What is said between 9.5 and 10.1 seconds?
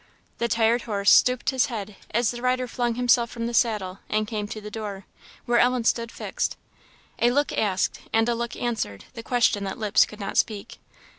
that lips